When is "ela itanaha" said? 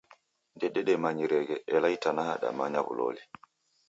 1.75-2.33